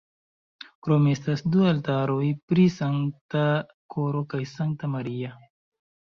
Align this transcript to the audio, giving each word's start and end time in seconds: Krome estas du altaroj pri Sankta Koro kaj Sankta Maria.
Krome 0.85 1.11
estas 1.17 1.41
du 1.55 1.65
altaroj 1.71 2.23
pri 2.53 2.63
Sankta 2.75 3.43
Koro 3.95 4.23
kaj 4.33 4.41
Sankta 4.53 4.91
Maria. 4.95 5.31